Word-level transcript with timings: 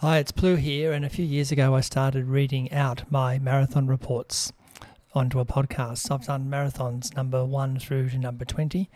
Hi, 0.00 0.18
it's 0.18 0.30
Plu 0.30 0.54
here, 0.54 0.92
and 0.92 1.04
a 1.04 1.08
few 1.08 1.24
years 1.24 1.50
ago 1.50 1.74
I 1.74 1.80
started 1.80 2.26
reading 2.26 2.72
out 2.72 3.10
my 3.10 3.40
marathon 3.40 3.88
reports 3.88 4.52
onto 5.12 5.40
a 5.40 5.44
podcast. 5.44 6.08
I've 6.12 6.24
done 6.24 6.48
marathons 6.48 7.16
number 7.16 7.44
one 7.44 7.80
through 7.80 8.10
to 8.10 8.18
number 8.18 8.44
20, 8.44 8.88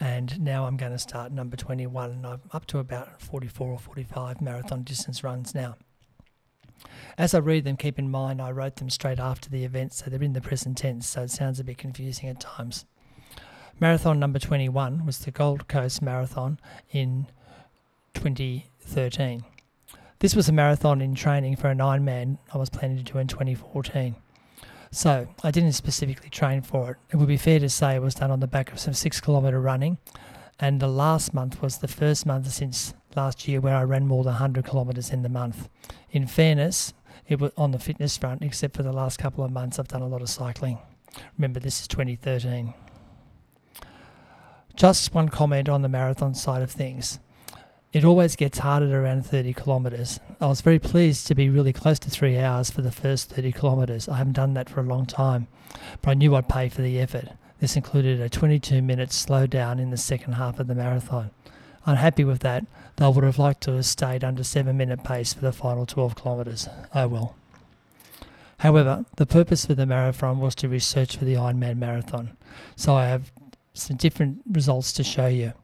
and 0.00 0.40
now 0.40 0.66
I'm 0.66 0.76
going 0.76 0.90
to 0.90 0.98
start 0.98 1.30
number 1.30 1.56
21, 1.56 2.10
and 2.10 2.26
I'm 2.26 2.40
up 2.50 2.66
to 2.66 2.80
about 2.80 3.22
44 3.22 3.68
or 3.68 3.78
45 3.78 4.40
marathon 4.40 4.82
distance 4.82 5.22
runs 5.22 5.54
now. 5.54 5.76
As 7.16 7.34
I 7.34 7.38
read 7.38 7.62
them, 7.62 7.76
keep 7.76 7.96
in 7.96 8.10
mind 8.10 8.42
I 8.42 8.50
wrote 8.50 8.74
them 8.76 8.90
straight 8.90 9.20
after 9.20 9.48
the 9.48 9.64
event, 9.64 9.92
so 9.92 10.10
they're 10.10 10.20
in 10.20 10.32
the 10.32 10.40
present 10.40 10.78
tense, 10.78 11.06
so 11.06 11.22
it 11.22 11.30
sounds 11.30 11.60
a 11.60 11.64
bit 11.64 11.78
confusing 11.78 12.28
at 12.28 12.40
times. 12.40 12.84
Marathon 13.78 14.18
number 14.18 14.40
21 14.40 15.06
was 15.06 15.20
the 15.20 15.30
Gold 15.30 15.68
Coast 15.68 16.02
Marathon 16.02 16.58
in 16.90 17.28
2013. 18.14 19.44
This 20.20 20.34
was 20.34 20.48
a 20.48 20.52
marathon 20.52 21.00
in 21.00 21.14
training 21.14 21.54
for 21.54 21.68
an 21.68 21.78
Ironman 21.78 22.38
I 22.52 22.58
was 22.58 22.70
planning 22.70 22.96
to 22.96 23.04
do 23.04 23.18
in 23.18 23.28
2014. 23.28 24.16
So 24.90 25.28
I 25.44 25.52
didn't 25.52 25.72
specifically 25.72 26.28
train 26.28 26.62
for 26.62 26.90
it. 26.92 26.96
It 27.10 27.16
would 27.16 27.28
be 27.28 27.36
fair 27.36 27.60
to 27.60 27.68
say 27.68 27.94
it 27.94 28.02
was 28.02 28.16
done 28.16 28.32
on 28.32 28.40
the 28.40 28.48
back 28.48 28.72
of 28.72 28.80
some 28.80 28.94
six 28.94 29.20
kilometre 29.20 29.60
running. 29.60 29.98
And 30.58 30.80
the 30.80 30.88
last 30.88 31.32
month 31.32 31.62
was 31.62 31.78
the 31.78 31.86
first 31.86 32.26
month 32.26 32.50
since 32.50 32.94
last 33.14 33.46
year 33.46 33.60
where 33.60 33.76
I 33.76 33.84
ran 33.84 34.08
more 34.08 34.24
than 34.24 34.32
100 34.32 34.64
kilometres 34.64 35.10
in 35.10 35.22
the 35.22 35.28
month. 35.28 35.68
In 36.10 36.26
fairness, 36.26 36.94
it 37.28 37.38
was 37.38 37.52
on 37.56 37.70
the 37.70 37.78
fitness 37.78 38.16
front, 38.16 38.42
except 38.42 38.76
for 38.76 38.82
the 38.82 38.92
last 38.92 39.20
couple 39.20 39.44
of 39.44 39.52
months, 39.52 39.78
I've 39.78 39.86
done 39.86 40.02
a 40.02 40.08
lot 40.08 40.22
of 40.22 40.28
cycling. 40.28 40.78
Remember, 41.36 41.60
this 41.60 41.80
is 41.80 41.86
2013. 41.86 42.74
Just 44.74 45.14
one 45.14 45.28
comment 45.28 45.68
on 45.68 45.82
the 45.82 45.88
marathon 45.88 46.34
side 46.34 46.62
of 46.62 46.72
things. 46.72 47.20
It 47.90 48.04
always 48.04 48.36
gets 48.36 48.58
harder 48.58 49.02
around 49.02 49.24
30 49.24 49.54
kilometres. 49.54 50.20
I 50.42 50.46
was 50.46 50.60
very 50.60 50.78
pleased 50.78 51.26
to 51.26 51.34
be 51.34 51.48
really 51.48 51.72
close 51.72 51.98
to 52.00 52.10
three 52.10 52.38
hours 52.38 52.70
for 52.70 52.82
the 52.82 52.92
first 52.92 53.30
30 53.30 53.52
kilometres. 53.52 54.10
I 54.10 54.18
haven't 54.18 54.34
done 54.34 54.52
that 54.54 54.68
for 54.68 54.80
a 54.80 54.84
long 54.84 55.06
time, 55.06 55.46
but 56.02 56.10
I 56.10 56.14
knew 56.14 56.36
I'd 56.36 56.50
pay 56.50 56.68
for 56.68 56.82
the 56.82 57.00
effort. 57.00 57.30
This 57.60 57.76
included 57.76 58.20
a 58.20 58.28
22 58.28 58.82
minute 58.82 59.08
slowdown 59.08 59.80
in 59.80 59.90
the 59.90 59.96
second 59.96 60.34
half 60.34 60.60
of 60.60 60.66
the 60.66 60.74
marathon. 60.74 61.30
I'm 61.86 62.26
with 62.26 62.40
that, 62.40 62.66
though 62.96 63.06
I 63.06 63.08
would 63.08 63.24
have 63.24 63.38
liked 63.38 63.62
to 63.62 63.72
have 63.72 63.86
stayed 63.86 64.22
under 64.22 64.44
7 64.44 64.76
minute 64.76 65.02
pace 65.02 65.32
for 65.32 65.40
the 65.40 65.52
final 65.52 65.86
12 65.86 66.14
kilometres. 66.14 66.68
Oh 66.94 67.08
well. 67.08 67.36
However, 68.58 69.06
the 69.16 69.24
purpose 69.24 69.64
for 69.64 69.74
the 69.74 69.86
marathon 69.86 70.40
was 70.40 70.54
to 70.56 70.68
research 70.68 71.16
for 71.16 71.24
the 71.24 71.34
Ironman 71.34 71.78
marathon, 71.78 72.36
so 72.76 72.96
I 72.96 73.06
have 73.06 73.32
some 73.72 73.96
different 73.96 74.42
results 74.50 74.92
to 74.94 75.04
show 75.04 75.28
you. 75.28 75.54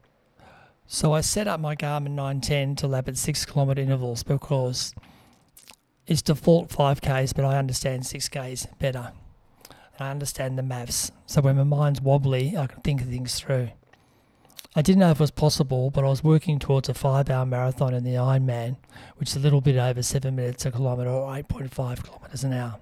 So 0.87 1.13
I 1.13 1.23
set 1.23 1.49
up 1.49 1.61
my 1.61 1.75
Garmin 1.75 2.11
910 2.11 2.77
to 2.77 2.87
lap 2.87 3.09
at 3.09 3.17
6 3.17 3.47
kilometre 3.47 3.81
intervals 3.81 4.23
because 4.23 4.95
it's 6.07 6.23
default 6.23 6.69
5Ks, 6.69 7.35
but 7.35 7.45
I 7.45 7.59
understand 7.59 8.03
6Ks 8.03 8.79
better. 8.79 9.12
And 9.99 10.09
I 10.09 10.11
understand 10.11 10.59
the 10.59 10.62
maths. 10.62 11.11
So 11.27 11.41
when 11.41 11.57
my 11.57 11.65
mind's 11.65 12.01
wobbly, 12.01 12.57
I 12.57 12.67
can 12.67 12.83
think 12.83 13.09
things 13.09 13.41
through. 13.41 13.71
I 14.77 14.83
didn't 14.83 14.99
know 14.99 15.11
if 15.11 15.19
it 15.19 15.21
was 15.21 15.31
possible, 15.31 15.91
but 15.91 16.05
I 16.05 16.09
was 16.09 16.25
working 16.25 16.59
towards 16.59 16.89
a 16.89 16.95
five 16.95 17.31
hour 17.31 17.47
marathon 17.47 17.95
in 17.95 18.03
the 18.05 18.15
Ironman, 18.15 18.77
which 19.17 19.31
is 19.31 19.37
a 19.37 19.41
little 19.41 19.61
bit 19.61 19.77
over 19.77 20.03
7 20.03 20.35
minutes 20.35 20.67
a 20.67 20.73
kilometre 20.73 21.09
or 21.09 21.33
8.5 21.33 22.05
kilometres 22.05 22.45
an 22.45 22.53
hour. 22.53 22.79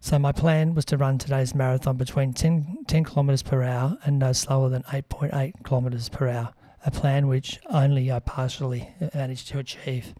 So 0.00 0.18
my 0.18 0.30
plan 0.30 0.74
was 0.74 0.84
to 0.86 0.96
run 0.96 1.18
today's 1.18 1.56
marathon 1.56 1.96
between 1.96 2.32
10, 2.32 2.84
10 2.86 3.04
kilometres 3.04 3.42
per 3.42 3.64
hour 3.64 3.98
and 4.04 4.18
no 4.18 4.32
slower 4.32 4.68
than 4.68 4.84
8.8 4.84 5.64
kilometres 5.64 6.08
per 6.08 6.28
hour, 6.28 6.54
a 6.84 6.90
plan 6.90 7.28
which 7.28 7.58
only 7.70 8.10
I 8.10 8.20
partially 8.20 8.90
managed 9.14 9.48
to 9.48 9.58
achieve. 9.58 10.14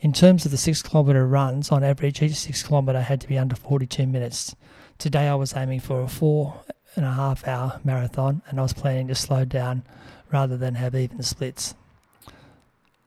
In 0.00 0.12
terms 0.12 0.44
of 0.44 0.50
the 0.52 0.56
six 0.56 0.82
kilometre 0.82 1.26
runs, 1.26 1.72
on 1.72 1.82
average, 1.82 2.22
each 2.22 2.36
six 2.36 2.62
kilometre 2.62 3.02
had 3.02 3.20
to 3.20 3.28
be 3.28 3.38
under 3.38 3.56
42 3.56 4.06
minutes. 4.06 4.54
Today 4.96 5.28
I 5.28 5.34
was 5.34 5.56
aiming 5.56 5.80
for 5.80 6.02
a 6.02 6.08
four 6.08 6.62
and 6.94 7.04
a 7.04 7.12
half 7.12 7.46
hour 7.46 7.80
marathon 7.84 8.42
and 8.48 8.58
I 8.58 8.62
was 8.62 8.72
planning 8.72 9.08
to 9.08 9.14
slow 9.14 9.44
down 9.44 9.82
rather 10.30 10.56
than 10.56 10.76
have 10.76 10.94
even 10.94 11.22
splits. 11.22 11.74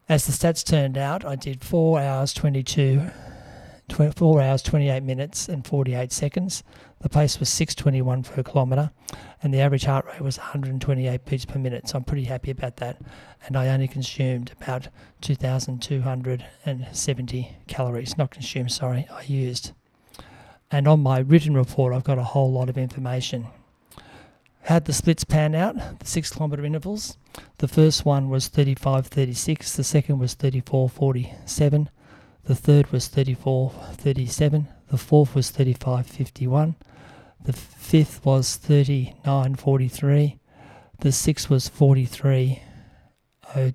As 0.10 0.26
the 0.26 0.34
stats 0.34 0.66
turned 0.66 0.98
out, 0.98 1.24
I 1.24 1.36
did 1.36 1.64
4 1.64 2.00
hours 2.02 2.34
22, 2.34 3.10
4 3.92 4.42
hours 4.42 4.62
28 4.62 5.04
minutes 5.04 5.50
and 5.50 5.66
48 5.66 6.12
seconds. 6.12 6.64
The 7.00 7.10
pace 7.10 7.40
was 7.40 7.50
621 7.50 8.22
per 8.24 8.44
kilometre 8.44 8.92
and 9.42 9.52
the 9.54 9.62
average 9.62 9.86
heart 9.86 10.06
rate 10.06 10.20
was 10.22 10.38
128 10.38 11.26
beats 11.26 11.46
per 11.46 11.58
minute. 11.60 11.88
So 11.88 11.98
I'm 11.98 12.04
pretty 12.04 12.26
happy 12.26 12.52
about 12.52 12.76
that. 12.78 12.98
And 13.46 13.58
I 13.58 13.70
only 13.70 13.88
consumed 13.88 14.52
about 14.60 14.90
2,270 15.22 17.58
calories. 17.68 18.18
Not 18.18 18.32
consumed, 18.32 18.72
sorry, 18.72 19.08
I 19.12 19.22
used. 19.24 19.74
And 20.70 20.88
on 20.88 21.02
my 21.02 21.20
written 21.20 21.56
report, 21.56 21.94
I've 21.94 22.04
got 22.04 22.18
a 22.18 22.24
whole 22.24 22.52
lot 22.52 22.70
of 22.70 22.78
information. 22.78 23.48
How'd 24.66 24.86
the 24.86 24.94
splits 24.94 25.24
pan 25.24 25.56
out? 25.56 25.76
The 26.00 26.06
six 26.06 26.32
kilometre 26.32 26.64
intervals. 26.64 27.18
The 27.58 27.68
first 27.68 28.06
one 28.06 28.30
was 28.30 28.48
35 28.48 29.08
36, 29.08 29.76
the 29.76 29.84
second 29.84 30.20
was 30.20 30.36
34 30.36 30.88
47, 30.88 31.90
the 32.46 32.56
third 32.56 32.92
was 32.92 33.08
34 33.08 33.72
37, 33.94 34.68
the 34.90 34.98
fourth 34.98 35.36
was 35.36 35.52
35 35.52 36.08
51, 36.08 36.76
the 37.44 37.54
fifth 37.54 38.26
was 38.26 38.56
39 38.56 39.56
43, 39.56 40.40
the 41.00 41.12
sixth 41.12 41.50
was 41.50 41.68
43 41.68 42.62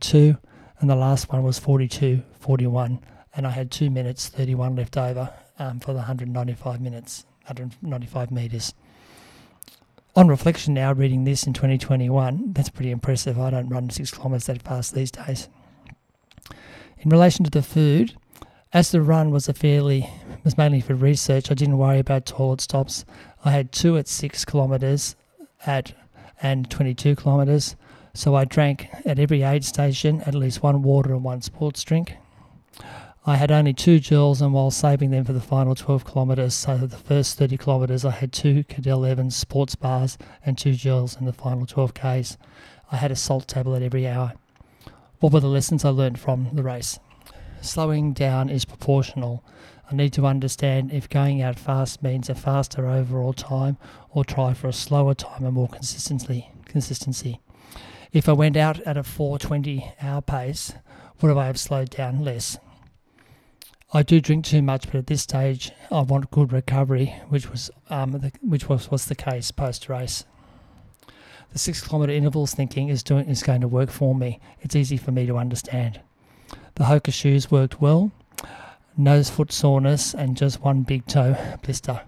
02, 0.00 0.36
and 0.80 0.90
the 0.90 0.96
last 0.96 1.30
one 1.32 1.42
was 1.42 1.58
42 1.58 2.22
41. 2.38 3.00
And 3.34 3.46
I 3.46 3.50
had 3.50 3.70
2 3.70 3.90
minutes 3.90 4.28
31 4.28 4.76
left 4.76 4.96
over 4.96 5.30
um, 5.58 5.78
for 5.80 5.92
the 5.92 5.98
195 5.98 6.80
minutes, 6.80 7.26
195 7.44 8.30
metres 8.30 8.72
on 10.16 10.28
reflection 10.28 10.72
now, 10.72 10.92
reading 10.94 11.24
this 11.24 11.46
in 11.46 11.52
2021, 11.52 12.54
that's 12.54 12.70
pretty 12.70 12.90
impressive. 12.90 13.38
I 13.38 13.50
don't 13.50 13.68
run 13.68 13.90
six 13.90 14.10
kilometres 14.10 14.46
that 14.46 14.62
fast 14.62 14.94
these 14.94 15.10
days. 15.10 15.50
In 16.98 17.10
relation 17.10 17.44
to 17.44 17.50
the 17.50 17.62
food, 17.62 18.16
as 18.76 18.90
the 18.90 19.00
run 19.00 19.30
was 19.30 19.48
a 19.48 19.54
fairly 19.54 20.06
was 20.44 20.58
mainly 20.58 20.82
for 20.82 20.94
research, 20.94 21.50
I 21.50 21.54
didn't 21.54 21.78
worry 21.78 21.98
about 21.98 22.26
toilet 22.26 22.60
stops. 22.60 23.06
I 23.42 23.50
had 23.50 23.72
two 23.72 23.96
at 23.96 24.06
six 24.06 24.44
kilometres 24.44 25.16
at 25.64 25.94
and 26.42 26.68
22 26.68 27.16
kilometres. 27.16 27.74
So 28.12 28.34
I 28.34 28.44
drank 28.44 28.88
at 29.06 29.18
every 29.18 29.42
aid 29.42 29.64
station 29.64 30.20
at 30.26 30.34
least 30.34 30.62
one 30.62 30.82
water 30.82 31.14
and 31.14 31.24
one 31.24 31.40
sports 31.40 31.82
drink. 31.84 32.16
I 33.24 33.36
had 33.36 33.50
only 33.50 33.72
two 33.72 33.98
gels, 33.98 34.42
and 34.42 34.52
while 34.52 34.70
saving 34.70 35.10
them 35.10 35.24
for 35.24 35.32
the 35.32 35.40
final 35.40 35.74
12 35.74 36.04
kilometres, 36.04 36.52
so 36.52 36.76
the 36.76 36.98
first 36.98 37.38
30 37.38 37.56
kilometres, 37.56 38.04
I 38.04 38.10
had 38.10 38.30
two 38.30 38.62
Cadel 38.64 39.08
Evans 39.08 39.34
sports 39.34 39.74
bars 39.74 40.18
and 40.44 40.58
two 40.58 40.74
gels 40.74 41.16
in 41.18 41.24
the 41.24 41.32
final 41.32 41.64
12 41.64 41.94
Ks. 41.94 42.36
I 42.92 42.96
had 42.96 43.10
a 43.10 43.16
salt 43.16 43.48
tablet 43.48 43.82
every 43.82 44.06
hour. 44.06 44.34
What 45.20 45.32
were 45.32 45.40
the 45.40 45.48
lessons 45.48 45.82
I 45.82 45.88
learned 45.88 46.20
from 46.20 46.50
the 46.52 46.62
race? 46.62 46.98
Slowing 47.66 48.12
down 48.12 48.48
is 48.48 48.64
proportional. 48.64 49.44
I 49.90 49.94
need 49.96 50.12
to 50.12 50.26
understand 50.26 50.92
if 50.92 51.08
going 51.08 51.42
out 51.42 51.58
fast 51.58 52.00
means 52.00 52.30
a 52.30 52.36
faster 52.36 52.86
overall 52.86 53.32
time 53.32 53.76
or 54.08 54.24
try 54.24 54.54
for 54.54 54.68
a 54.68 54.72
slower 54.72 55.14
time 55.14 55.44
and 55.44 55.54
more 55.54 55.68
consistently 55.68 56.48
consistency. 56.64 57.40
If 58.12 58.28
I 58.28 58.34
went 58.34 58.56
out 58.56 58.78
at 58.82 58.96
a 58.96 59.02
420 59.02 59.94
hour 60.00 60.22
pace, 60.22 60.74
would 61.20 61.36
I 61.36 61.46
have 61.46 61.58
slowed 61.58 61.90
down 61.90 62.22
less? 62.22 62.56
I 63.92 64.04
do 64.04 64.20
drink 64.20 64.44
too 64.44 64.62
much, 64.62 64.86
but 64.86 64.94
at 64.94 65.08
this 65.08 65.22
stage, 65.22 65.72
I 65.90 66.02
want 66.02 66.30
good 66.30 66.52
recovery, 66.52 67.16
which 67.30 67.50
was 67.50 67.68
um, 67.90 68.12
the, 68.12 68.32
which 68.42 68.68
was, 68.68 68.92
was 68.92 69.06
the 69.06 69.16
case 69.16 69.50
post 69.50 69.88
race. 69.88 70.24
The 71.52 71.58
six 71.58 71.84
kilometre 71.84 72.12
intervals 72.12 72.54
thinking 72.54 72.90
is 72.90 73.02
doing 73.02 73.28
is 73.28 73.42
going 73.42 73.60
to 73.62 73.68
work 73.68 73.90
for 73.90 74.14
me. 74.14 74.38
It's 74.60 74.76
easy 74.76 74.96
for 74.96 75.10
me 75.10 75.26
to 75.26 75.36
understand. 75.36 76.00
The 76.76 76.84
Hoka 76.84 77.10
shoes 77.10 77.50
worked 77.50 77.80
well. 77.80 78.12
Nose 78.98 79.30
foot 79.30 79.50
soreness 79.50 80.12
and 80.12 80.36
just 80.36 80.60
one 80.60 80.82
big 80.82 81.06
toe 81.06 81.34
blister. 81.62 82.02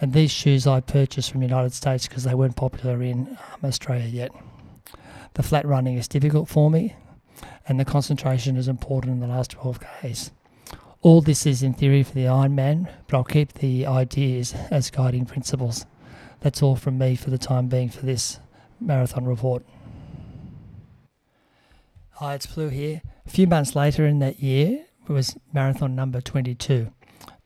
And 0.00 0.12
these 0.12 0.30
shoes 0.30 0.68
I 0.68 0.80
purchased 0.80 1.32
from 1.32 1.40
the 1.40 1.48
United 1.48 1.72
States 1.72 2.06
because 2.06 2.22
they 2.22 2.34
weren't 2.34 2.54
popular 2.54 3.02
in 3.02 3.26
um, 3.26 3.64
Australia 3.64 4.06
yet. 4.06 4.30
The 5.34 5.42
flat 5.42 5.66
running 5.66 5.96
is 5.96 6.06
difficult 6.06 6.48
for 6.48 6.70
me, 6.70 6.94
and 7.66 7.80
the 7.80 7.84
concentration 7.84 8.56
is 8.56 8.68
important 8.68 9.14
in 9.14 9.20
the 9.20 9.26
last 9.26 9.50
12 9.50 9.80
k's. 9.80 10.30
All 11.02 11.20
this 11.20 11.44
is 11.44 11.64
in 11.64 11.74
theory 11.74 12.04
for 12.04 12.14
the 12.14 12.26
Ironman, 12.26 12.88
but 13.08 13.16
I'll 13.16 13.24
keep 13.24 13.54
the 13.54 13.84
ideas 13.84 14.54
as 14.70 14.90
guiding 14.90 15.26
principles. 15.26 15.86
That's 16.38 16.62
all 16.62 16.76
from 16.76 16.98
me 16.98 17.16
for 17.16 17.30
the 17.30 17.38
time 17.38 17.66
being 17.66 17.88
for 17.88 18.06
this 18.06 18.38
marathon 18.80 19.24
report. 19.24 19.64
Hi, 22.12 22.34
it's 22.34 22.46
Plu 22.46 22.68
here. 22.68 23.02
A 23.26 23.30
few 23.30 23.46
months 23.46 23.74
later 23.74 24.06
in 24.06 24.18
that 24.18 24.40
year 24.40 24.84
it 25.08 25.12
was 25.12 25.36
marathon 25.52 25.94
number 25.94 26.20
22. 26.20 26.92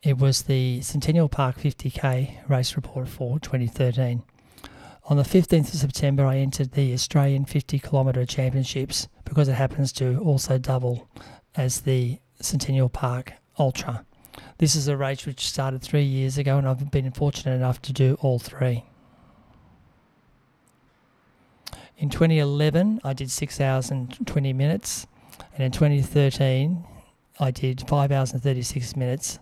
It 0.03 0.19
was 0.19 0.43
the 0.43 0.81
Centennial 0.81 1.29
Park 1.29 1.59
50k 1.59 2.49
race 2.49 2.77
report 2.77 3.09
for 3.09 3.39
2013. 3.39 4.23
On 5.05 5.17
the 5.17 5.23
15th 5.23 5.73
of 5.73 5.81
September, 5.81 6.27
I 6.27 6.37
entered 6.37 6.73
the 6.73 6.93
Australian 6.93 7.47
50 7.47 7.79
kilometre 7.79 8.27
championships 8.27 9.09
because 9.25 9.49
it 9.49 9.55
happens 9.55 9.93
to 9.93 10.19
also 10.19 10.59
double 10.59 11.09
as 11.57 11.81
the 11.81 12.19
Centennial 12.41 12.89
Park 12.89 13.33
Ultra. 13.59 14.05
This 14.59 14.77
is 14.77 14.87
a 14.87 14.97
race 14.97 15.27
which 15.27 15.49
started 15.49 15.83
three 15.83 16.03
years 16.03 16.39
ago, 16.39 16.59
and 16.59 16.69
I've 16.69 16.91
been 16.91 17.11
fortunate 17.13 17.55
enough 17.55 17.81
to 17.83 17.93
do 17.93 18.19
all 18.21 18.39
three. 18.39 18.85
In 21.97 22.11
2011, 22.11 23.01
I 23.03 23.13
did 23.13 23.31
6 23.31 23.61
hours 23.61 23.91
and 23.91 24.27
20 24.27 24.53
minutes, 24.53 25.07
and 25.55 25.65
in 25.65 25.73
2013, 25.73 26.85
I 27.41 27.51
did 27.51 27.87
5 27.87 28.13
hours 28.13 28.33
and 28.33 28.43
36 28.43 28.97
minutes. 28.97 29.39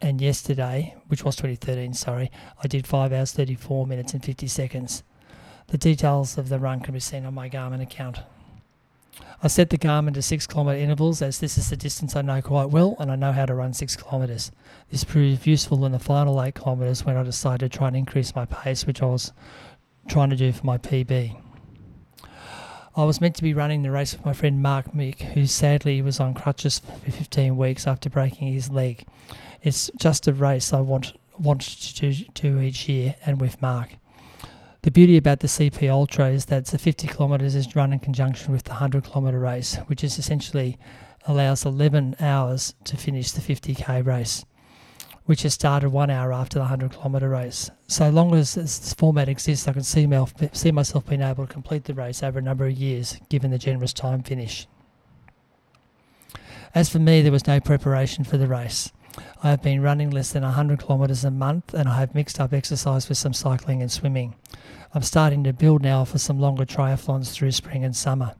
And 0.00 0.20
yesterday, 0.20 0.96
which 1.06 1.24
was 1.24 1.36
2013, 1.36 1.94
sorry, 1.94 2.30
I 2.62 2.66
did 2.66 2.86
5 2.86 3.12
hours 3.12 3.32
34 3.32 3.86
minutes 3.86 4.14
and 4.14 4.24
50 4.24 4.48
seconds. 4.48 5.04
The 5.68 5.78
details 5.78 6.36
of 6.36 6.48
the 6.48 6.58
run 6.58 6.80
can 6.80 6.94
be 6.94 7.00
seen 7.00 7.24
on 7.24 7.34
my 7.34 7.48
Garmin 7.48 7.80
account. 7.80 8.18
I 9.42 9.48
set 9.48 9.70
the 9.70 9.78
Garmin 9.78 10.14
to 10.14 10.22
6 10.22 10.46
kilometre 10.46 10.78
intervals 10.78 11.22
as 11.22 11.38
this 11.38 11.58
is 11.58 11.70
the 11.70 11.76
distance 11.76 12.16
I 12.16 12.22
know 12.22 12.40
quite 12.42 12.70
well 12.70 12.96
and 12.98 13.10
I 13.12 13.16
know 13.16 13.32
how 13.32 13.46
to 13.46 13.54
run 13.54 13.72
6 13.72 13.96
kilometres. 13.96 14.50
This 14.90 15.04
proved 15.04 15.46
useful 15.46 15.84
in 15.84 15.92
the 15.92 15.98
final 15.98 16.42
8 16.42 16.54
kilometres 16.54 17.04
when 17.04 17.16
I 17.16 17.22
decided 17.22 17.70
to 17.70 17.78
try 17.78 17.88
and 17.88 17.96
increase 17.96 18.34
my 18.34 18.44
pace, 18.46 18.86
which 18.86 19.02
I 19.02 19.06
was 19.06 19.32
trying 20.08 20.30
to 20.30 20.36
do 20.36 20.52
for 20.52 20.66
my 20.66 20.78
PB. 20.78 21.40
I 22.94 23.04
was 23.04 23.22
meant 23.22 23.36
to 23.36 23.42
be 23.42 23.54
running 23.54 23.82
the 23.82 23.90
race 23.90 24.12
with 24.12 24.26
my 24.26 24.34
friend 24.34 24.60
Mark 24.60 24.92
Mick, 24.92 25.20
who 25.32 25.46
sadly 25.46 26.02
was 26.02 26.20
on 26.20 26.34
crutches 26.34 26.80
for 26.80 27.10
15 27.10 27.56
weeks 27.56 27.86
after 27.86 28.10
breaking 28.10 28.52
his 28.52 28.68
leg. 28.68 29.06
It's 29.62 29.90
just 29.96 30.28
a 30.28 30.32
race 30.34 30.74
I 30.74 30.80
want 30.80 31.14
want 31.38 31.62
to 31.62 32.12
do, 32.12 32.24
do 32.34 32.60
each 32.60 32.90
year, 32.90 33.14
and 33.24 33.40
with 33.40 33.62
Mark. 33.62 33.96
The 34.82 34.90
beauty 34.90 35.16
about 35.16 35.40
the 35.40 35.46
CP 35.46 35.90
Ultra 35.90 36.28
is 36.28 36.44
that 36.46 36.66
the 36.66 36.76
50 36.76 37.08
kilometres 37.08 37.54
is 37.54 37.74
run 37.74 37.94
in 37.94 37.98
conjunction 37.98 38.52
with 38.52 38.64
the 38.64 38.72
100 38.72 39.04
kilometre 39.04 39.38
race, 39.38 39.76
which 39.86 40.04
is 40.04 40.18
essentially 40.18 40.78
allows 41.26 41.64
11 41.64 42.16
hours 42.20 42.74
to 42.84 42.98
finish 42.98 43.32
the 43.32 43.40
50k 43.40 44.04
race 44.04 44.44
which 45.26 45.42
has 45.42 45.54
started 45.54 45.90
one 45.90 46.10
hour 46.10 46.32
after 46.32 46.54
the 46.54 46.62
100 46.62 46.92
kilometre 46.92 47.28
race. 47.28 47.70
So 47.86 48.10
long 48.10 48.34
as 48.34 48.54
this 48.54 48.92
format 48.94 49.28
exists, 49.28 49.68
I 49.68 49.72
can 49.72 49.82
see, 49.82 50.08
see 50.52 50.72
myself 50.72 51.06
being 51.06 51.22
able 51.22 51.46
to 51.46 51.52
complete 51.52 51.84
the 51.84 51.94
race 51.94 52.22
over 52.22 52.38
a 52.38 52.42
number 52.42 52.66
of 52.66 52.72
years, 52.72 53.18
given 53.28 53.50
the 53.50 53.58
generous 53.58 53.92
time 53.92 54.22
finish. 54.22 54.66
As 56.74 56.88
for 56.88 56.98
me, 56.98 57.22
there 57.22 57.32
was 57.32 57.46
no 57.46 57.60
preparation 57.60 58.24
for 58.24 58.38
the 58.38 58.46
race. 58.46 58.92
I 59.42 59.50
have 59.50 59.62
been 59.62 59.82
running 59.82 60.10
less 60.10 60.32
than 60.32 60.42
100 60.42 60.80
kilometres 60.80 61.24
a 61.24 61.30
month 61.30 61.74
and 61.74 61.88
I 61.88 62.00
have 62.00 62.14
mixed 62.14 62.40
up 62.40 62.52
exercise 62.52 63.08
with 63.08 63.18
some 63.18 63.34
cycling 63.34 63.82
and 63.82 63.92
swimming. 63.92 64.34
I'm 64.94 65.02
starting 65.02 65.44
to 65.44 65.52
build 65.52 65.82
now 65.82 66.04
for 66.04 66.18
some 66.18 66.38
longer 66.38 66.64
triathlons 66.64 67.32
through 67.32 67.52
spring 67.52 67.84
and 67.84 67.94
summer. 67.94 68.34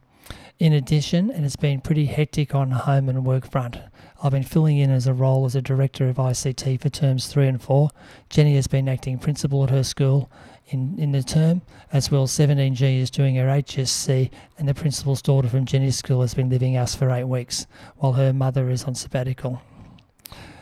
In 0.62 0.72
addition, 0.74 1.28
and 1.32 1.44
it's 1.44 1.56
been 1.56 1.80
pretty 1.80 2.06
hectic 2.06 2.54
on 2.54 2.70
home 2.70 3.08
and 3.08 3.26
work 3.26 3.50
front, 3.50 3.80
I've 4.22 4.30
been 4.30 4.44
filling 4.44 4.78
in 4.78 4.92
as 4.92 5.08
a 5.08 5.12
role 5.12 5.44
as 5.44 5.56
a 5.56 5.60
director 5.60 6.08
of 6.08 6.18
ICT 6.18 6.80
for 6.80 6.88
terms 6.88 7.26
three 7.26 7.48
and 7.48 7.60
four. 7.60 7.90
Jenny 8.30 8.54
has 8.54 8.68
been 8.68 8.88
acting 8.88 9.18
principal 9.18 9.64
at 9.64 9.70
her 9.70 9.82
school 9.82 10.30
in, 10.68 10.96
in 11.00 11.10
the 11.10 11.24
term, 11.24 11.62
as 11.92 12.12
well 12.12 12.28
17G 12.28 13.00
is 13.00 13.10
doing 13.10 13.34
her 13.34 13.48
HSC, 13.48 14.30
and 14.56 14.68
the 14.68 14.72
principal's 14.72 15.20
daughter 15.20 15.48
from 15.48 15.64
Jenny's 15.64 15.96
school 15.96 16.20
has 16.20 16.32
been 16.32 16.48
living 16.48 16.76
us 16.76 16.94
for 16.94 17.10
eight 17.10 17.24
weeks, 17.24 17.66
while 17.96 18.12
her 18.12 18.32
mother 18.32 18.70
is 18.70 18.84
on 18.84 18.94
sabbatical. 18.94 19.60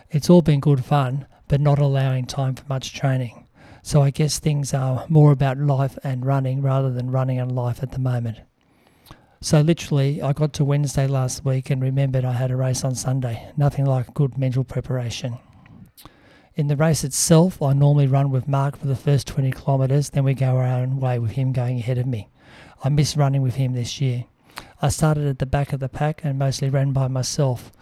It's 0.09 0.31
all 0.31 0.41
been 0.41 0.61
good 0.61 0.83
fun, 0.83 1.27
but 1.47 1.61
not 1.61 1.79
allowing 1.79 2.25
time 2.25 2.55
for 2.55 2.65
much 2.71 2.95
training. 2.95 3.47
So 3.83 4.01
I 4.01 4.09
guess 4.09 4.39
things 4.39 4.73
are 4.73 5.05
more 5.11 5.31
about 5.31 5.59
life 5.59 5.99
and 6.03 6.25
running 6.25 6.63
rather 6.63 6.91
than 6.91 7.11
running 7.11 7.39
and 7.39 7.53
life 7.53 7.83
at 7.83 7.93
the 7.93 7.99
moment. 7.99 8.39
So 9.43 9.63
literally, 9.63 10.21
I 10.21 10.35
got 10.35 10.53
to 10.55 10.67
Wednesday 10.67 11.07
last 11.07 11.47
week 11.47 11.71
and 11.71 11.81
remembered 11.81 12.27
I 12.27 12.35
had 12.35 12.51
a 12.51 12.57
race 12.57 12.85
on 12.85 12.95
Sunday. 12.95 13.51
Nothing 13.57 13.87
like 13.87 14.13
good 14.13 14.37
mental 14.37 14.65
preparation. 14.65 15.39
In 16.57 16.67
the 16.67 16.77
race 16.77 17.05
itself, 17.05 17.63
I 17.63 17.73
normally 17.73 18.07
run 18.07 18.31
with 18.31 18.47
Mark 18.47 18.77
for 18.77 18.87
the 18.87 18.95
first 18.95 19.27
20 19.29 19.53
kilometres, 19.53 20.11
then 20.11 20.25
we 20.25 20.35
go 20.35 20.59
our 20.59 20.67
own 20.67 21.01
way 21.01 21.19
with 21.19 21.31
him 21.31 21.55
going 21.55 21.79
ahead 21.79 21.97
of 21.97 22.07
me. 22.07 22.29
I 22.85 22.91
miss 22.91 23.17
running 23.17 23.41
with 23.41 23.55
him 23.55 23.73
this 23.73 23.99
year. 23.99 24.27
I 24.83 24.91
started 24.91 25.27
at 25.27 25.39
the 25.39 25.47
back 25.47 25.73
of 25.73 25.81
the 25.81 25.89
pack 25.89 26.21
and 26.23 26.39
mostly 26.39 26.69
ran 26.69 26.93
by 26.93 27.09
myself, 27.09 27.73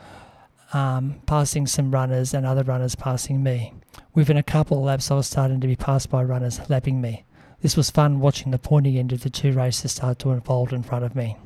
um, 0.72 1.16
passing 1.26 1.66
some 1.66 1.90
runners 1.90 2.34
and 2.34 2.46
other 2.46 2.62
runners 2.62 2.94
passing 2.94 3.43
me. 3.43 3.72
Within 4.14 4.37
a 4.37 4.44
couple 4.44 4.78
of 4.78 4.84
laps, 4.84 5.10
I 5.10 5.16
was 5.16 5.26
starting 5.26 5.60
to 5.60 5.66
be 5.66 5.75
passed 5.75 6.08
by 6.08 6.22
runners 6.22 6.60
lapping 6.70 7.00
me. 7.00 7.25
This 7.62 7.76
was 7.76 7.90
fun 7.90 8.20
watching 8.20 8.52
the 8.52 8.58
pointy 8.58 8.96
end 8.96 9.12
of 9.12 9.25
the 9.25 9.31
two 9.31 9.50
races 9.50 9.90
start 9.90 10.20
to 10.20 10.31
unfold 10.31 10.72
in 10.72 10.84
front 10.84 11.05
of 11.05 11.16
me. 11.16 11.37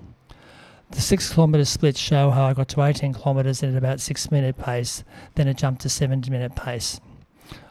The 0.93 1.01
six 1.01 1.33
kilometre 1.33 1.65
splits 1.65 1.99
show 1.99 2.31
how 2.31 2.45
I 2.45 2.53
got 2.53 2.69
to 2.69 2.83
18 2.83 3.15
kilometres 3.15 3.63
at 3.63 3.75
about 3.75 4.01
six 4.01 4.31
minute 4.31 4.59
pace, 4.59 5.03
then 5.35 5.49
it 5.49 5.57
jumped 5.57 5.81
to 5.83 5.89
seven 5.89 6.23
minute 6.29 6.55
pace. 6.55 7.01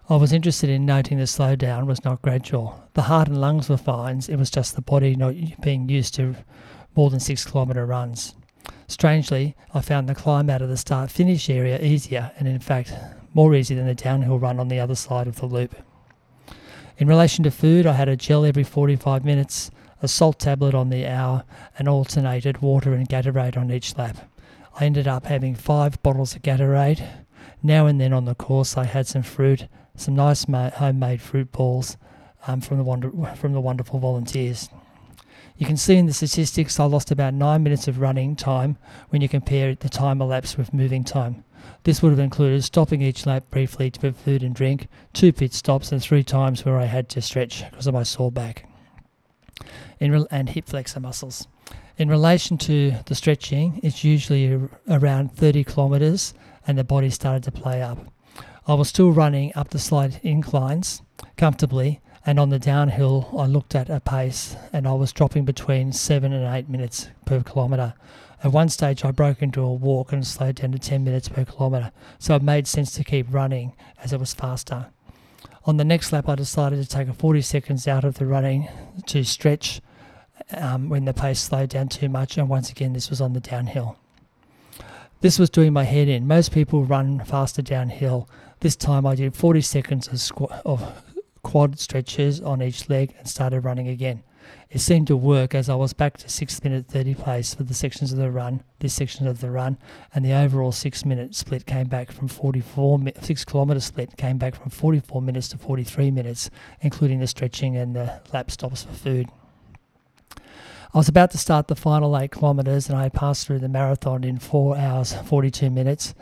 I 0.09 0.15
was 0.15 0.33
interested 0.33 0.69
in 0.69 0.87
noting 0.87 1.19
the 1.19 1.25
slowdown 1.25 1.85
was 1.85 2.03
not 2.03 2.23
gradual. 2.23 2.89
The 2.95 3.03
heart 3.03 3.27
and 3.27 3.39
lungs 3.39 3.69
were 3.69 3.77
fine, 3.77 4.21
it 4.27 4.37
was 4.37 4.49
just 4.49 4.75
the 4.75 4.81
body 4.81 5.15
not 5.15 5.35
being 5.61 5.87
used 5.87 6.15
to 6.15 6.35
more 6.95 7.11
than 7.11 7.19
six 7.19 7.45
kilometre 7.45 7.85
runs. 7.85 8.35
Strangely, 8.87 9.55
I 9.73 9.81
found 9.81 10.09
the 10.09 10.15
climb 10.15 10.49
out 10.49 10.63
of 10.63 10.69
the 10.69 10.75
start 10.75 11.11
finish 11.11 11.49
area 11.49 11.79
easier 11.79 12.31
and, 12.37 12.47
in 12.47 12.59
fact, 12.59 12.91
more 13.35 13.53
easy 13.55 13.75
than 13.75 13.85
the 13.85 13.95
downhill 13.95 14.39
run 14.39 14.59
on 14.59 14.67
the 14.67 14.79
other 14.79 14.95
side 14.95 15.27
of 15.27 15.37
the 15.37 15.45
loop. 15.45 15.75
In 16.97 17.07
relation 17.07 17.43
to 17.43 17.51
food, 17.51 17.85
I 17.85 17.93
had 17.93 18.09
a 18.09 18.17
gel 18.17 18.43
every 18.45 18.63
45 18.63 19.23
minutes, 19.23 19.71
a 20.01 20.07
salt 20.07 20.39
tablet 20.39 20.73
on 20.73 20.89
the 20.89 21.05
hour, 21.05 21.43
and 21.77 21.87
alternated 21.87 22.61
water 22.61 22.93
and 22.93 23.07
Gatorade 23.07 23.57
on 23.57 23.71
each 23.71 23.95
lap. 23.97 24.17
I 24.79 24.85
ended 24.85 25.07
up 25.07 25.25
having 25.25 25.53
five 25.53 26.01
bottles 26.01 26.35
of 26.35 26.41
Gatorade. 26.41 27.07
Now 27.61 27.85
and 27.85 28.01
then 28.01 28.13
on 28.13 28.25
the 28.25 28.35
course, 28.35 28.77
I 28.77 28.85
had 28.85 29.05
some 29.05 29.21
fruit, 29.21 29.67
some 29.95 30.15
nice 30.15 30.47
ma- 30.47 30.71
homemade 30.71 31.21
fruit 31.21 31.51
balls 31.51 31.97
um, 32.47 32.61
from, 32.61 32.77
the 32.77 32.83
wonder- 32.83 33.11
from 33.35 33.53
the 33.53 33.61
wonderful 33.61 33.99
volunteers. 33.99 34.69
You 35.57 35.67
can 35.67 35.77
see 35.77 35.97
in 35.97 36.07
the 36.07 36.13
statistics 36.13 36.79
I 36.79 36.85
lost 36.85 37.11
about 37.11 37.35
nine 37.35 37.61
minutes 37.61 37.87
of 37.87 37.99
running 37.99 38.35
time 38.35 38.77
when 39.09 39.21
you 39.21 39.29
compare 39.29 39.75
the 39.75 39.89
time 39.89 40.19
elapsed 40.19 40.57
with 40.57 40.73
moving 40.73 41.03
time. 41.03 41.43
This 41.83 42.01
would 42.01 42.09
have 42.09 42.19
included 42.19 42.63
stopping 42.63 43.03
each 43.03 43.27
lap 43.27 43.43
briefly 43.51 43.91
to 43.91 43.99
put 43.99 44.15
food 44.15 44.41
and 44.41 44.55
drink, 44.55 44.87
two 45.13 45.31
pit 45.31 45.53
stops, 45.53 45.91
and 45.91 46.01
three 46.01 46.23
times 46.23 46.65
where 46.65 46.79
I 46.79 46.85
had 46.85 47.07
to 47.09 47.21
stretch 47.21 47.69
because 47.69 47.85
of 47.85 47.93
my 47.93 48.01
sore 48.01 48.31
back 48.31 48.70
in 49.99 50.11
re- 50.11 50.25
and 50.31 50.49
hip 50.49 50.67
flexor 50.67 50.99
muscles. 50.99 51.47
In 51.97 52.09
relation 52.09 52.57
to 52.59 52.93
the 53.05 53.15
stretching, 53.15 53.79
it's 53.83 54.03
usually 54.03 54.59
around 54.89 55.35
30 55.35 55.63
kilometres 55.63 56.33
and 56.65 56.77
the 56.77 56.83
body 56.83 57.09
started 57.09 57.43
to 57.43 57.51
play 57.51 57.81
up. 57.81 57.97
I 58.67 58.75
was 58.75 58.89
still 58.89 59.11
running 59.11 59.51
up 59.55 59.69
the 59.69 59.79
slight 59.79 60.23
inclines 60.23 61.01
comfortably, 61.35 61.99
and 62.25 62.39
on 62.39 62.49
the 62.49 62.59
downhill, 62.59 63.29
I 63.37 63.47
looked 63.47 63.73
at 63.73 63.89
a 63.89 63.99
pace 63.99 64.55
and 64.71 64.87
I 64.87 64.93
was 64.93 65.11
dropping 65.11 65.45
between 65.45 65.91
7 65.91 66.31
and 66.31 66.55
8 66.55 66.69
minutes 66.69 67.09
per 67.25 67.41
kilometre. 67.41 67.95
At 68.43 68.51
one 68.51 68.69
stage, 68.69 69.03
I 69.03 69.11
broke 69.11 69.41
into 69.41 69.61
a 69.61 69.73
walk 69.73 70.11
and 70.11 70.25
slowed 70.25 70.55
down 70.55 70.71
to 70.71 70.79
10 70.79 71.03
minutes 71.03 71.29
per 71.29 71.45
kilometre, 71.45 71.91
so 72.19 72.35
it 72.35 72.43
made 72.43 72.67
sense 72.67 72.91
to 72.93 73.03
keep 73.03 73.27
running 73.29 73.73
as 74.03 74.13
it 74.13 74.19
was 74.19 74.33
faster. 74.33 74.87
On 75.65 75.77
the 75.77 75.83
next 75.83 76.11
lap, 76.11 76.27
I 76.27 76.35
decided 76.35 76.81
to 76.81 76.89
take 76.89 77.07
a 77.07 77.13
40 77.13 77.41
seconds 77.41 77.87
out 77.87 78.03
of 78.03 78.15
the 78.15 78.25
running 78.25 78.67
to 79.07 79.23
stretch 79.23 79.79
um, 80.51 80.89
when 80.89 81.05
the 81.05 81.13
pace 81.13 81.39
slowed 81.39 81.69
down 81.69 81.87
too 81.87 82.09
much, 82.09 82.37
and 82.37 82.49
once 82.49 82.71
again, 82.71 82.93
this 82.93 83.11
was 83.11 83.21
on 83.21 83.33
the 83.33 83.39
downhill. 83.39 83.97
This 85.21 85.37
was 85.37 85.51
doing 85.51 85.71
my 85.71 85.83
head 85.83 86.07
in. 86.07 86.27
Most 86.27 86.51
people 86.51 86.83
run 86.83 87.23
faster 87.23 87.61
downhill. 87.61 88.27
This 88.61 88.75
time 88.75 89.05
I 89.05 89.13
did 89.13 89.35
40 89.35 89.61
seconds 89.61 90.07
of, 90.07 90.15
squ- 90.15 90.61
of 90.65 91.03
quad 91.43 91.77
stretches 91.79 92.41
on 92.41 92.63
each 92.63 92.89
leg 92.89 93.13
and 93.19 93.27
started 93.27 93.61
running 93.61 93.87
again. 93.87 94.23
It 94.69 94.79
seemed 94.79 95.07
to 95.07 95.17
work 95.17 95.53
as 95.53 95.69
I 95.69 95.75
was 95.75 95.93
back 95.93 96.17
to 96.17 96.29
6 96.29 96.63
minute 96.63 96.87
30 96.87 97.15
pace 97.15 97.53
for 97.53 97.63
the 97.63 97.73
sections 97.73 98.11
of 98.11 98.17
the 98.17 98.31
run, 98.31 98.63
this 98.79 98.93
section 98.93 99.27
of 99.27 99.41
the 99.41 99.51
run, 99.51 99.77
and 100.13 100.23
the 100.23 100.33
overall 100.33 100.71
6 100.71 101.05
minute 101.05 101.35
split 101.35 101.65
came 101.65 101.87
back 101.87 102.11
from 102.11 102.27
44, 102.27 102.99
6 103.21 103.45
kilometre 103.45 103.79
split 103.79 104.15
came 104.17 104.37
back 104.37 104.55
from 104.55 104.69
44 104.69 105.21
minutes 105.21 105.49
to 105.49 105.57
43 105.57 106.11
minutes, 106.11 106.49
including 106.79 107.19
the 107.19 107.27
stretching 107.27 107.75
and 107.75 107.95
the 107.95 108.21
lap 108.33 108.49
stops 108.49 108.83
for 108.83 108.93
food. 108.93 109.27
I 110.93 110.97
was 110.97 111.07
about 111.07 111.31
to 111.31 111.37
start 111.37 111.67
the 111.67 111.75
final 111.75 112.17
eight 112.17 112.31
kilometres 112.31 112.89
and 112.89 112.97
I 112.97 113.09
passed 113.09 113.47
through 113.47 113.59
the 113.59 113.69
marathon 113.69 114.23
in 114.23 114.39
4 114.39 114.77
hours 114.77 115.13
42 115.13 115.69
minutes, 115.69 116.13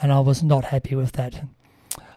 and 0.00 0.12
I 0.12 0.20
was 0.20 0.42
not 0.42 0.66
happy 0.66 0.94
with 0.94 1.12
that 1.12 1.42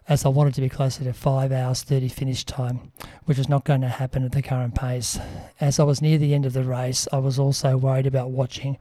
as 0.07 0.25
I 0.25 0.29
wanted 0.29 0.53
to 0.55 0.61
be 0.61 0.69
closer 0.69 1.03
to 1.03 1.13
5 1.13 1.51
hours 1.51 1.83
30 1.83 2.09
finish 2.09 2.43
time, 2.43 2.91
which 3.25 3.37
was 3.37 3.49
not 3.49 3.63
going 3.63 3.81
to 3.81 3.87
happen 3.87 4.23
at 4.25 4.33
the 4.33 4.41
current 4.41 4.75
pace. 4.75 5.19
As 5.61 5.79
I 5.79 5.83
was 5.83 6.01
near 6.01 6.17
the 6.17 6.33
end 6.33 6.45
of 6.45 6.53
the 6.53 6.63
race, 6.63 7.07
I 7.11 7.19
was 7.19 7.39
also 7.39 7.77
worried 7.77 8.07
about 8.07 8.31
watching 8.31 8.77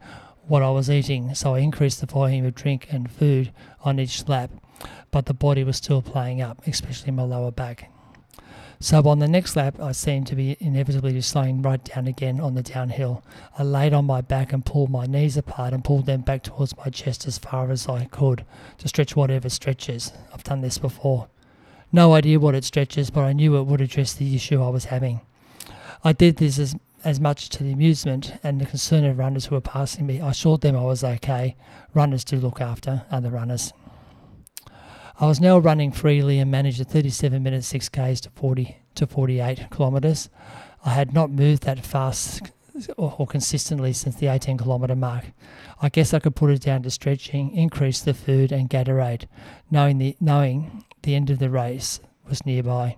what 0.47 0.61
I 0.61 0.69
was 0.71 0.89
eating, 0.89 1.33
so 1.35 1.55
I 1.55 1.59
increased 1.59 2.01
the 2.01 2.07
volume 2.07 2.45
of 2.45 2.55
drink 2.55 2.87
and 2.91 3.09
food 3.09 3.53
on 3.81 3.99
each 3.99 4.27
lap, 4.27 4.51
but 5.11 5.25
the 5.25 5.33
body 5.33 5.63
was 5.63 5.77
still 5.77 6.01
playing 6.01 6.41
up, 6.41 6.65
especially 6.67 7.11
my 7.11 7.23
lower 7.23 7.51
back. 7.51 7.92
So 8.83 9.01
on 9.07 9.19
the 9.19 9.29
next 9.29 9.55
lap, 9.55 9.79
I 9.79 9.93
seemed 9.93 10.27
to 10.27 10.35
be 10.35 10.57
inevitably 10.59 11.13
just 11.13 11.29
slowing 11.29 11.61
right 11.61 11.81
down 11.81 12.05
again 12.05 12.41
on 12.41 12.55
the 12.55 12.61
downhill. 12.61 13.23
I 13.57 13.63
laid 13.63 13.93
on 13.93 14.03
my 14.03 14.19
back 14.19 14.51
and 14.51 14.65
pulled 14.65 14.89
my 14.89 15.05
knees 15.05 15.37
apart 15.37 15.71
and 15.71 15.85
pulled 15.85 16.05
them 16.05 16.19
back 16.19 16.43
towards 16.43 16.75
my 16.75 16.89
chest 16.89 17.25
as 17.25 17.37
far 17.37 17.71
as 17.71 17.87
I 17.87 18.03
could 18.03 18.43
to 18.79 18.89
stretch 18.89 19.15
whatever 19.15 19.47
stretches. 19.47 20.11
I've 20.33 20.43
done 20.43 20.59
this 20.59 20.79
before. 20.79 21.29
No 21.93 22.13
idea 22.13 22.41
what 22.41 22.55
it 22.55 22.65
stretches, 22.65 23.09
but 23.09 23.21
I 23.21 23.31
knew 23.31 23.55
it 23.55 23.63
would 23.63 23.79
address 23.79 24.11
the 24.11 24.35
issue 24.35 24.61
I 24.61 24.67
was 24.67 24.83
having. 24.83 25.21
I 26.03 26.11
did 26.11 26.35
this 26.35 26.59
as, 26.59 26.75
as 27.05 27.21
much 27.21 27.47
to 27.51 27.63
the 27.63 27.71
amusement 27.71 28.33
and 28.43 28.59
the 28.59 28.65
concern 28.65 29.05
of 29.05 29.17
runners 29.17 29.45
who 29.45 29.55
were 29.55 29.61
passing 29.61 30.05
me. 30.05 30.19
I 30.19 30.31
assured 30.31 30.59
them 30.59 30.75
I 30.75 30.83
was 30.83 31.05
okay. 31.05 31.55
Runners 31.93 32.25
do 32.25 32.35
look 32.35 32.59
after 32.59 33.05
other 33.09 33.29
runners. 33.29 33.71
I 35.19 35.27
was 35.27 35.39
now 35.39 35.59
running 35.59 35.91
freely 35.91 36.39
and 36.39 36.49
managed 36.49 36.81
a 36.81 36.83
37 36.83 37.41
minute 37.41 37.61
6Ks 37.61 38.21
to 38.21 38.29
40 38.31 38.77
to 38.95 39.07
48 39.07 39.67
kilometres. 39.71 40.29
I 40.83 40.91
had 40.91 41.13
not 41.13 41.29
moved 41.29 41.63
that 41.63 41.85
fast 41.85 42.51
or, 42.97 43.15
or 43.19 43.27
consistently 43.27 43.93
since 43.93 44.15
the 44.15 44.27
18 44.27 44.57
kilometre 44.57 44.95
mark. 44.95 45.25
I 45.81 45.89
guess 45.89 46.13
I 46.13 46.19
could 46.19 46.35
put 46.35 46.49
it 46.49 46.61
down 46.61 46.83
to 46.83 46.89
stretching, 46.89 47.55
increase 47.55 48.01
the 48.01 48.13
food 48.13 48.51
and 48.51 48.69
Gatorade, 48.69 49.27
knowing 49.69 49.99
the 49.99 50.17
knowing 50.19 50.83
the 51.03 51.15
end 51.15 51.29
of 51.29 51.39
the 51.39 51.49
race 51.49 51.99
was 52.27 52.45
nearby. 52.45 52.97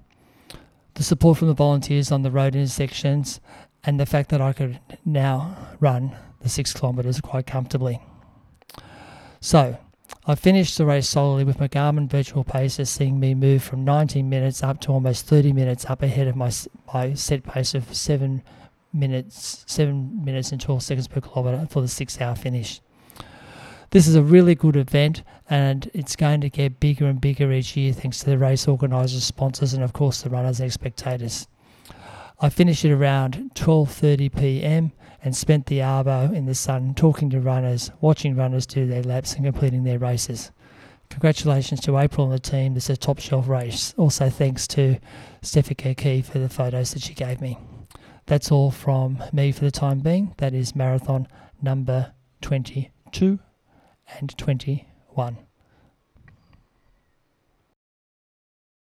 The 0.93 1.03
support 1.03 1.37
from 1.37 1.49
the 1.49 1.53
volunteers 1.53 2.11
on 2.11 2.21
the 2.21 2.31
road 2.31 2.55
intersections 2.55 3.41
and 3.83 3.99
the 3.99 4.05
fact 4.05 4.29
that 4.29 4.41
I 4.41 4.53
could 4.53 4.79
now 5.03 5.57
run 5.81 6.15
the 6.41 6.49
six 6.49 6.73
kilometres 6.73 7.19
quite 7.19 7.45
comfortably. 7.45 8.01
So, 9.41 9.77
I 10.27 10.33
finished 10.33 10.79
the 10.79 10.87
race 10.87 11.07
solidly 11.07 11.43
with 11.43 11.59
my 11.59 11.67
Garmin 11.67 12.09
virtual 12.09 12.43
pacer 12.43 12.85
seeing 12.85 13.19
me 13.19 13.35
move 13.35 13.61
from 13.61 13.85
19 13.85 14.27
minutes 14.27 14.63
up 14.63 14.81
to 14.81 14.91
almost 14.91 15.27
30 15.27 15.53
minutes 15.53 15.85
up 15.85 16.01
ahead 16.01 16.27
of 16.27 16.35
my 16.35 16.51
my 16.91 17.13
set 17.13 17.43
pace 17.43 17.75
of 17.75 17.93
7 17.95 18.41
minutes 18.91 19.63
7 19.67 20.25
minutes 20.25 20.51
and 20.51 20.59
12 20.59 20.81
seconds 20.81 21.07
per 21.07 21.21
kilometre 21.21 21.67
for 21.69 21.81
the 21.81 21.87
6 21.87 22.19
hour 22.19 22.35
finish. 22.35 22.81
This 23.91 24.07
is 24.07 24.15
a 24.15 24.23
really 24.23 24.55
good 24.55 24.75
event 24.75 25.21
and 25.47 25.91
it's 25.93 26.15
going 26.15 26.41
to 26.41 26.49
get 26.49 26.79
bigger 26.79 27.05
and 27.05 27.21
bigger 27.21 27.51
each 27.51 27.77
year 27.77 27.93
thanks 27.93 28.19
to 28.19 28.25
the 28.31 28.39
race 28.39 28.67
organisers, 28.67 29.23
sponsors 29.23 29.75
and 29.75 29.83
of 29.83 29.93
course 29.93 30.23
the 30.23 30.31
runners 30.31 30.59
and 30.59 30.73
spectators. 30.73 31.47
I 32.41 32.49
finished 32.49 32.83
it 32.83 32.91
around 32.91 33.51
12:30 33.53 34.35
p.m. 34.35 34.91
and 35.25 35.35
spent 35.35 35.65
the 35.65 35.79
arvo 35.79 36.31
in 36.31 36.45
the 36.45 36.53
sun 36.53 36.93
talking 36.93 37.31
to 37.31 37.41
runners, 37.41 37.91
watching 37.99 38.35
runners 38.35 38.67
do 38.67 38.85
their 38.85 39.01
laps 39.01 39.33
and 39.33 39.43
completing 39.43 39.83
their 39.83 39.97
races. 39.97 40.51
Congratulations 41.09 41.81
to 41.81 41.97
April 41.97 42.27
and 42.27 42.33
the 42.33 42.39
team. 42.39 42.75
This 42.75 42.85
is 42.85 42.91
a 42.91 42.97
top 42.97 43.19
shelf 43.19 43.47
race. 43.47 43.95
Also 43.97 44.29
thanks 44.29 44.67
to 44.67 44.99
Stefika 45.41 45.97
Key 45.97 46.21
for 46.21 46.37
the 46.37 46.47
photos 46.47 46.93
that 46.93 47.01
she 47.01 47.15
gave 47.15 47.41
me. 47.41 47.57
That's 48.27 48.51
all 48.51 48.69
from 48.69 49.21
me 49.33 49.51
for 49.51 49.65
the 49.65 49.71
time 49.71 49.99
being. 49.99 50.35
That 50.37 50.53
is 50.53 50.75
marathon 50.75 51.27
number 51.59 52.13
22 52.41 53.39
and 54.19 54.37
21. 54.37 55.44